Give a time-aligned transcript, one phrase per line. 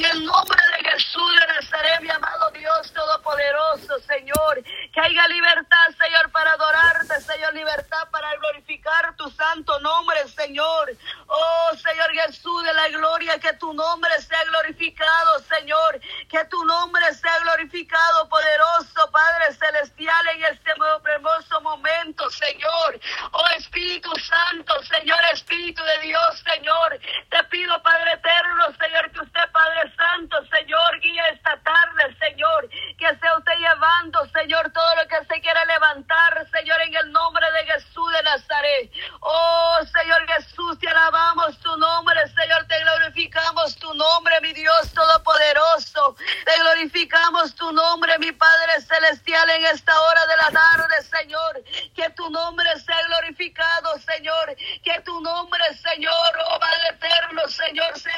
[0.00, 0.59] menor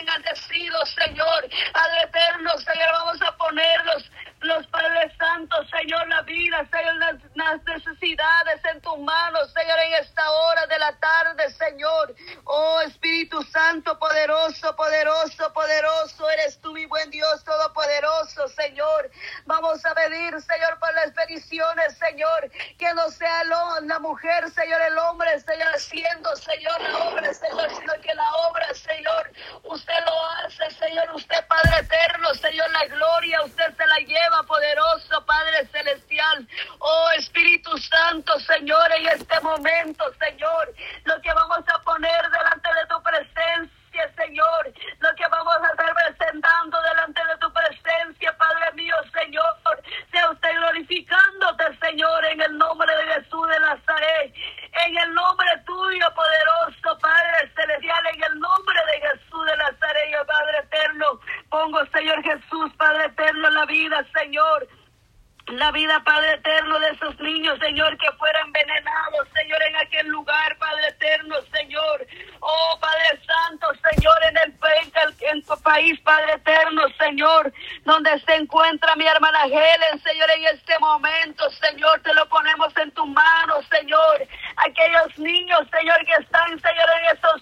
[0.01, 1.48] enaltecido, Señor.
[1.74, 7.62] Al eterno, Señor, vamos a poner los, Padres Santos, Señor, la vida, Señor, las, las
[7.62, 12.15] necesidades en tus manos, Señor, en esta hora de la tarde, Señor.
[12.45, 19.10] Oh Espíritu Santo, poderoso, poderoso, poderoso, eres tú, mi buen Dios, todopoderoso, Señor.
[19.46, 24.99] Vamos a pedir, Señor, por las bendiciones, Señor, que no sea la mujer, Señor, el
[24.99, 25.21] hombre
[63.73, 64.69] vida, Señor
[65.48, 70.56] la vida, Padre Eterno, de esos niños, Señor, que fueran envenenados, Señor, en aquel lugar,
[70.59, 72.06] Padre Eterno, Señor.
[72.41, 74.53] Oh, Padre Santo, Señor, en el
[75.21, 77.53] en tu país, Padre Eterno, Señor,
[77.84, 82.91] donde se encuentra mi hermana Helen, Señor, en este momento, Señor, te lo ponemos en
[82.93, 84.27] tus manos, Señor.
[84.56, 87.42] Aquellos niños, Señor, que están, Señor, en esos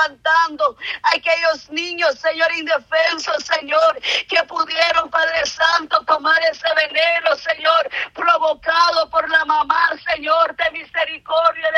[0.00, 0.76] levantando
[1.14, 9.28] aquellos niños, Señor, indefensos, Señor, que pudieron, Padre Santo, tomar ese veneno, Señor, provocado por
[9.28, 11.70] la mamá, Señor, de misericordia,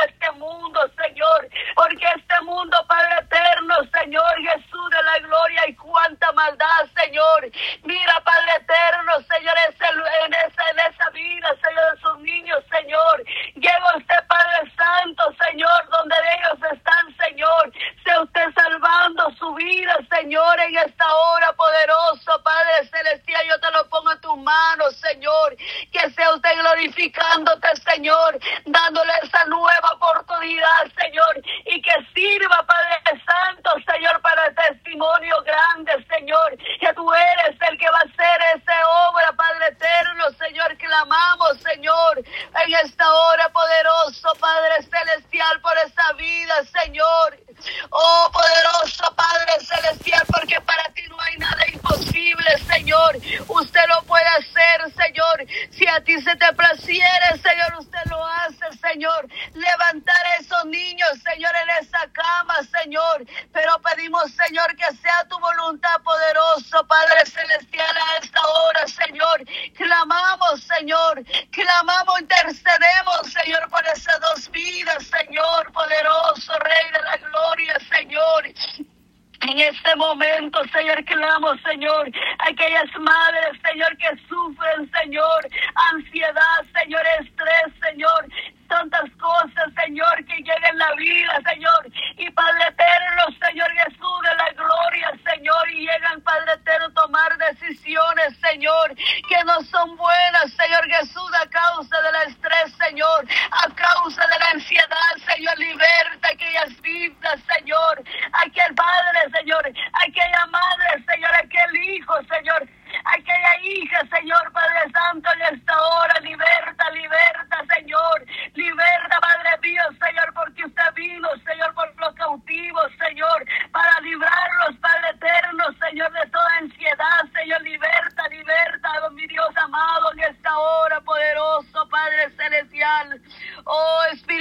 [79.93, 85.49] este momento, Señor, clamo, Señor, aquellas madres, Señor, que sufren, Señor,
[85.93, 88.27] ansiedad, Señor, estrés, Señor,
[88.69, 91.87] tantas cosas, Señor, que llegan la vida, Señor.
[92.17, 98.39] Y Padre eterno, Señor Jesús, de la gloria, Señor, y llegan, Padre eterno, tomar decisiones,
[98.41, 104.39] Señor, que no son buenas, Señor Jesús, a causa del estrés, Señor, a causa de
[104.39, 108.03] la ansiedad, Señor, liberta aquellas vidas, Señor,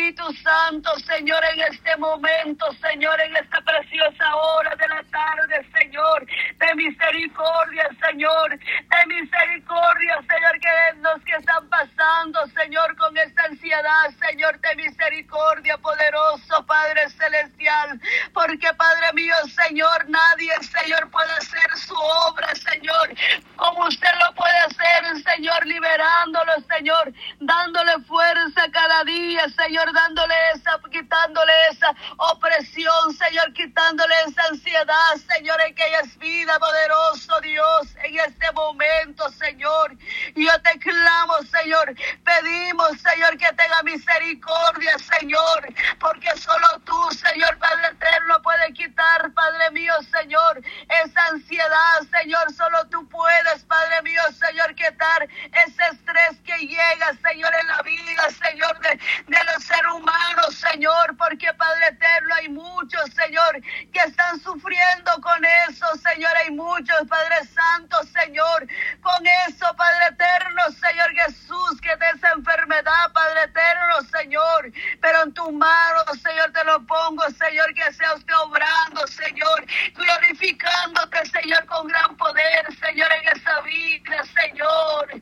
[0.02, 6.26] Espíritu Santo, Señor, en este momento, Señor, en esta preciosa hora de la tarde, Señor,
[6.26, 14.10] de misericordia, Señor, de misericordia, Señor, que los que están pasando, Señor, con esta ansiedad,
[14.28, 18.02] Señor, de misericordia, poderoso Padre celestial,
[18.34, 19.36] porque Padre mío,
[19.68, 23.14] Señor, nadie, Señor, puede hacer su obra, Señor,
[23.56, 30.80] como usted lo puede hacer, Señor, liberándolo, Señor, dándole fuerza cada día, Señor, dándole esa,
[30.92, 37.96] quitándole esa opresión, Señor, quitándole esa ansiedad, Señor, en que ella es vida, poderoso Dios,
[38.04, 39.96] en este momento, Señor.
[40.36, 45.68] Yo te clamo, Señor, pedimos, Señor, que tenga misericordia, Señor,
[46.00, 50.62] porque solo tú, Señor, Padre eterno, puedes quitar, Padre mío, Señor,
[51.04, 55.28] esa ansiedad, Señor, solo tú puedes, Padre mío, Señor, quitar
[55.66, 58.90] ese estrés que llega, Señor, en la vida, Señor, de,
[59.28, 63.62] de los seres humanos, Señor, porque Padre eterno hay muchos, Señor,
[63.92, 68.68] que están sufriendo con eso, Señor, hay muchos, Padre Santo, Señor,
[69.02, 74.72] con eso, Padre eterno, Señor Jesús, que de esa enfermedad, Padre eterno, Señor,
[75.02, 79.66] pero en tu mano, Señor, te lo pongo, Señor, que sea usted obrando, Señor,
[79.96, 85.22] glorificándote, Señor, con gran poder, Señor, en esa vida, Señor.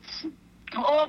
[0.76, 1.04] Oh,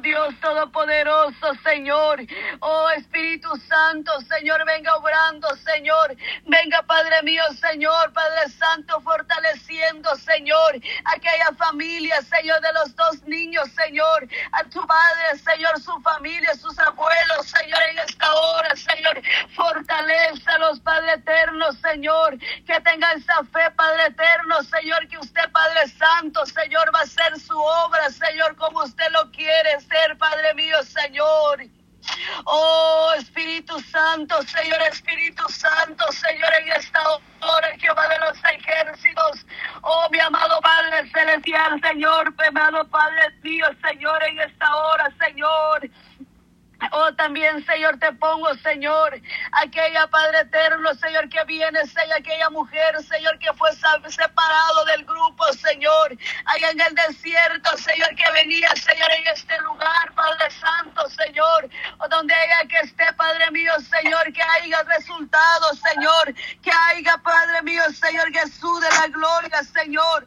[0.00, 2.20] Dios Todopoderoso, Señor.
[2.60, 6.16] Oh, Espíritu Santo, Señor, venga obrando, Señor.
[6.44, 13.68] Venga, Padre mío, Señor, Padre Santo, fortaleciendo, Señor, aquella familia, Señor, de los dos niños,
[13.72, 14.28] Señor.
[14.52, 19.22] A tu Padre, Señor, su familia, sus abuelos, Señor, en esta hora, Señor.
[19.54, 22.38] Fortaleza los Padre eterno, Señor.
[22.66, 27.38] Que tenga esa fe, Padre eterno, Señor, que usted, Padre Santo, Señor, va a hacer
[27.40, 31.64] su obra, Señor, como usted lo quiere ser, Padre mío, Señor.
[32.44, 39.46] Oh Espíritu Santo, Señor Espíritu Santo, Señor, en esta hora, Jehová de los ejércitos.
[39.82, 45.90] Oh mi amado Padre Celestial, Señor, mi amado Padre Dios, Señor, en esta hora, Señor.
[46.92, 49.20] Oh, también, Señor, te pongo, Señor,
[49.52, 55.44] aquella Padre eterno, Señor, que viene, Señor, aquella mujer, Señor, que fue separado del grupo,
[55.54, 61.68] Señor, allá en el desierto, Señor, que venía, Señor, en este lugar, Padre Santo, Señor,
[61.98, 66.32] o donde haya que esté, Padre mío, Señor, que haya resultados, Señor,
[66.62, 70.26] que haya, Padre mío, Señor Jesús de la gloria, Señor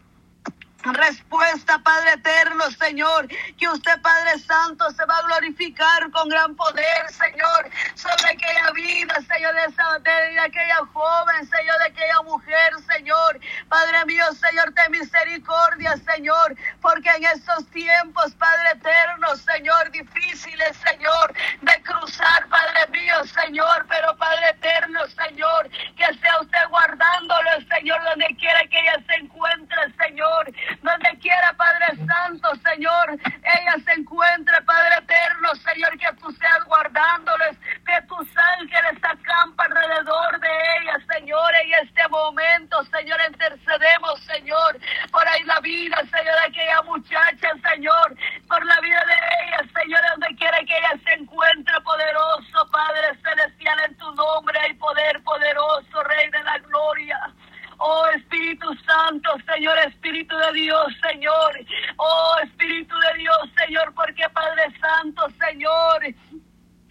[0.84, 3.28] respuesta, Padre eterno, Señor,
[3.58, 9.16] que usted, Padre Santo, se va a glorificar con gran poder, Señor, sobre aquella vida,
[9.28, 13.40] Señor, de, esa, de, aquella joven, Señor, de aquella mujer, Señor.
[13.70, 21.34] Padre mío, Señor, ten misericordia, Señor, porque en estos tiempos, Padre eterno, Señor, difíciles, Señor,
[21.62, 28.36] de cruzar, Padre mío, Señor, pero Padre eterno, Señor, que sea usted guardándolo, Señor, donde
[28.40, 34.96] quiera que ella se encuentre, Señor donde quiera, Padre Santo, Señor, ella se encuentre, Padre
[35.00, 38.28] Eterno, Señor, que tú seas guardándoles, que tus
[38.60, 44.80] ángeles acampan alrededor de ella, Señor, en este momento, Señor, intercedemos, Señor,
[45.12, 48.16] por ahí la vida, Señor, de aquella muchacha, Señor,
[48.48, 53.80] por la vida de ella, Señor, donde quiera que ella se encuentre, poderoso, Padre Celestial,
[53.88, 57.34] en tu nombre hay poder poderoso, Rey de la Gloria.
[57.78, 61.60] Oh Espíritu Santo, Señor, Espíritu de Dios, Señor.
[61.98, 66.14] Oh Espíritu de Dios, Señor, porque Padre Santo, Señor.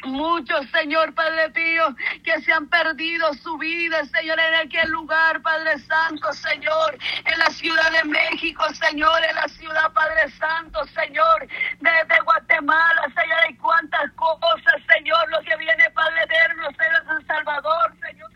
[0.04, 5.78] Muchos, Señor Padre Pío, que se han perdido su vida, Señor, en aquel lugar, Padre
[5.80, 11.46] Santo, Señor, en la Ciudad de México, Señor, en la ciudad, Padre Santo, Señor,
[11.80, 17.94] desde Guatemala, Señor, hay cuántas cosas, Señor, lo que viene, Padre Eterno, Señor, San Salvador,
[18.00, 18.30] Señor.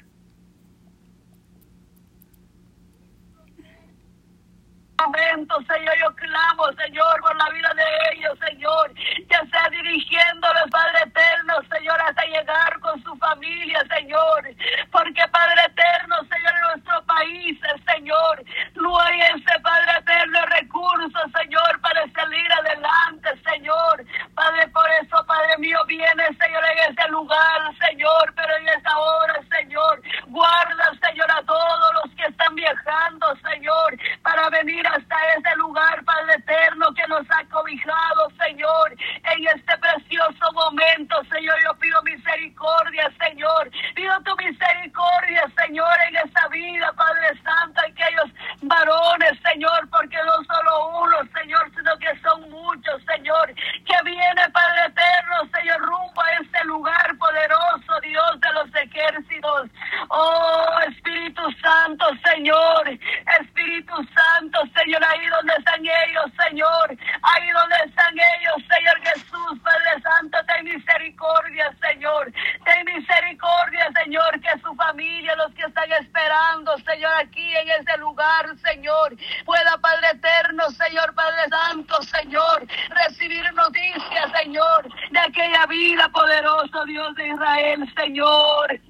[5.04, 10.98] momento, Señor, yo clamo, Señor, por la vida de ellos, Señor, que sea dirigiéndoles, Padre
[11.06, 14.48] eterno, Señor, hasta llegar con su familia, Señor,
[14.90, 17.58] porque Padre eterno, Señor, en nuestro país,
[17.92, 21.24] Señor, no hay ese Padre eterno recurso
[37.08, 41.56] nos ha cobijado, Señor, en este precioso momento, Señor.
[41.64, 43.70] Yo pido misericordia, Señor.
[43.94, 48.30] Pido tu misericordia, Señor, en esta vida, Padre Santo, aquellos
[48.62, 54.86] varones, Señor, porque no solo uno, Señor, sino que son muchos, Señor, que viene, Padre
[54.86, 59.70] Eterno, Señor, rumbo a este lugar poderoso, Dios de los ejércitos.
[60.08, 62.88] Oh, Espíritu Santo, Señor,
[63.40, 70.02] Espíritu Santo, Señor, ahí donde están ellos, Señor, ahí donde están ellos, Señor Jesús, Padre
[70.02, 72.32] Santo, ten misericordia, Señor,
[72.64, 77.12] ten misericordia, Señor, que su familia, los que están esperando, Señor,
[77.78, 85.66] este lugar, Señor, pueda, Padre eterno, Señor, Padre Santo, Señor, recibir noticias, Señor, de aquella
[85.66, 88.80] vida poderosa, Dios de Israel, Señor.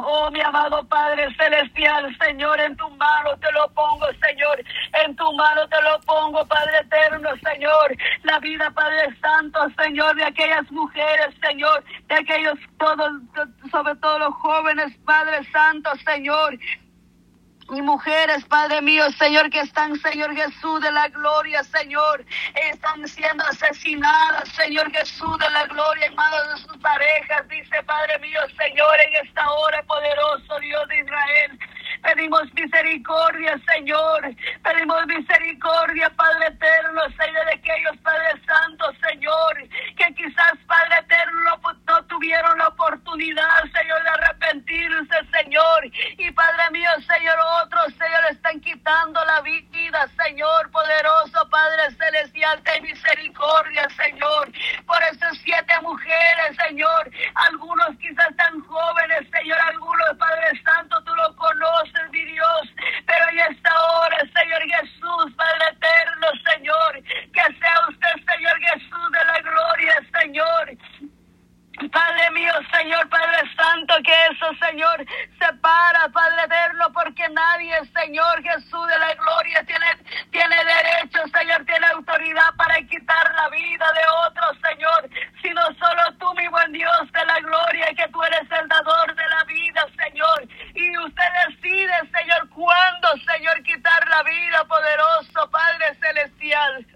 [0.00, 4.62] Oh, mi amado Padre Celestial, Señor, en tu mano te lo pongo, Señor.
[5.04, 7.96] En tu mano te lo pongo, Padre Eterno, Señor.
[8.22, 13.10] La vida, Padre Santo, Señor, de aquellas mujeres, Señor, de aquellos todos,
[13.72, 16.56] sobre todo los jóvenes, Padre Santo, Señor,
[17.70, 23.44] y mujeres, Padre mío, Señor, que están, Señor Jesús de la gloria, Señor, están siendo
[23.44, 29.00] asesinadas, Señor Jesús de la gloria, en manos de sus parejas, dice Padre mío, Señor,
[29.00, 31.58] en esta hora poderoso, Dios de Israel.
[32.02, 34.34] Pedimos misericordia, Señor.
[34.62, 42.04] Pedimos misericordia, Padre eterno, Señor, de aquellos, Padre Santo, Señor, que quizás, Padre eterno, no
[42.04, 45.84] tuvieron la oportunidad, Señor, de arrepentirse, Señor.
[46.18, 52.80] Y Padre mío, Señor, otros, Señor, están quitando la vida, Señor, poderoso, Padre celestial, de
[52.80, 54.50] misericordia, Señor.
[54.86, 61.34] Por esas siete mujeres, Señor, algunos quizás tan jóvenes, Señor, algunos, Padre Santo, tú lo
[61.36, 62.62] conoces, mi Dios.
[63.06, 67.02] Pero en esta hora, Señor Jesús, Padre eterno, Señor,
[67.32, 70.78] que sea usted, Señor Jesús, de la gloria, Señor.
[71.92, 75.04] Padre mío, Señor, Padre Santo, que eso, Señor,
[75.38, 76.48] separa, Padre
[77.18, 79.86] porque nadie, Señor Jesús de la gloria, tiene,
[80.30, 85.10] tiene derecho, Señor, tiene autoridad para quitar la vida de otros, Señor,
[85.42, 89.28] sino solo tú, mi buen Dios de la gloria, que tú eres el dador de
[89.28, 90.48] la vida, Señor.
[90.74, 96.86] Y usted decide, Señor, cuándo, Señor, quitar la vida, poderoso Padre Celestial.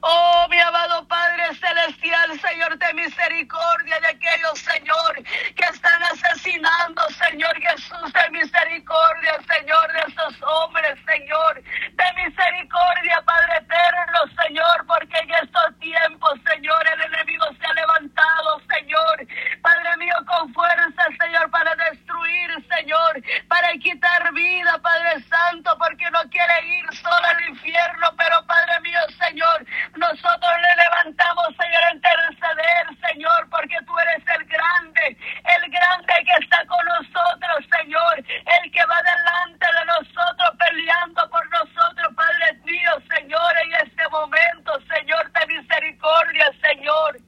[0.00, 7.54] Oh, mi amado Padre Celestial, Señor, de misericordia de aquellos, Señor, que están asesinando, Señor
[7.60, 15.30] Jesús, de misericordia, Señor, de esos hombres, Señor, de misericordia, Padre eterno, Señor, porque en
[15.30, 19.26] estos tiempos, Señor, el enemigo se ha levantado, Señor,
[19.62, 26.22] Padre mío, con fuerza, Señor, para destruir, Señor, para quitar vida, Padre Santo, porque no
[26.30, 29.54] quiere ir solo al infierno, pero Padre mío, Señor,
[29.96, 36.44] nosotros le levantamos, Señor, a interceder, Señor, porque tú eres el grande, el grande que
[36.44, 42.92] está con nosotros, Señor, el que va delante de nosotros, peleando por nosotros, Padre mío,
[43.14, 47.18] Señor, en este momento, Señor, de misericordia, Señor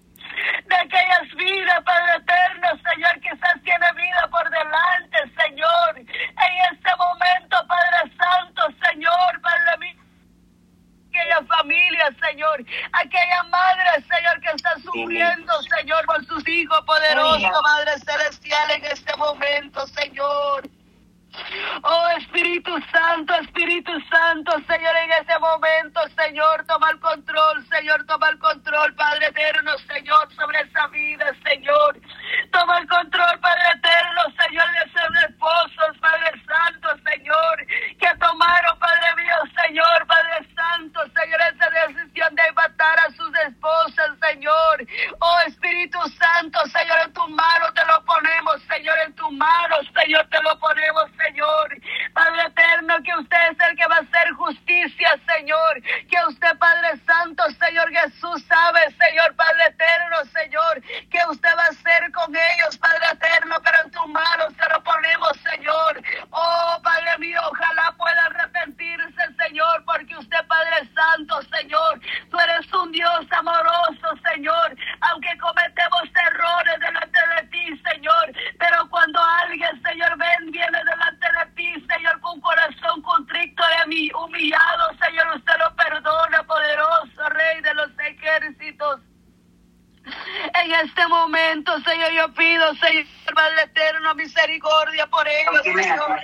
[0.67, 5.97] de aquellas vidas, Padre eterno, Señor, quizás tiene vida por delante, Señor.
[5.97, 10.07] En este momento, Padre Santo, Señor, Padre mío
[11.17, 17.93] aquella familia, Señor, aquella madre, Señor, que está sufriendo, Señor, por sus hijos poderosos, Madre
[18.69, 20.69] En este momento, Señor.
[21.83, 28.31] Oh Espíritu Santo, Espíritu Santo, Señor, en este momento, Señor, toma el control, Señor, toma
[28.31, 32.01] el control, Padre eterno, Señor, sobre esa vida, Señor.
[32.53, 37.67] Toma el control, Padre eterno, Señor, de esos esposos, Padre Santo, Señor,
[38.01, 44.11] que tomaron, Padre mío, Señor, Padre Santo, Señor, esa decisión de matar a sus esposas,
[44.21, 44.87] Señor.
[45.21, 50.27] Oh Espíritu Santo, Señor, en tu mano te lo ponemos, Señor, en tu mano, Señor,
[50.29, 51.77] te lo ponemos, Señor.
[52.15, 55.83] Padre eterno, que usted es el que va a hacer justicia, Señor.
[56.09, 61.69] Que usted, Padre Santo, Señor Jesús, sabe, Señor, Padre eterno, Señor, que usted va a
[61.69, 66.03] hacer con ellos, Padre eterno, pero en tu mano se lo ponemos, Señor.
[66.31, 72.93] Oh, Padre mío, ojalá pueda arrepentirse, Señor, porque usted, Padre Santo, Señor, tú eres un
[72.93, 80.51] Dios amoroso, Señor, aunque cometemos errores delante de ti, Señor, pero cuando alguien, Señor, ven,
[80.51, 87.29] viene delante de ti, Señor, con corazón contrito y humillado, Señor, usted lo perdona, poderoso
[87.31, 89.01] Rey de los ejércitos.
[90.55, 96.21] En este momento, Señor, yo pido, Señor, Padre eterno, misericordia por ellos, Señor.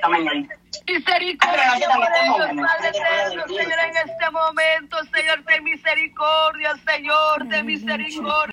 [0.87, 8.33] Misericordia por ellos, Padre eterno, Señor, en este momento, Señor, ten misericordia, Señor, ten misericordia.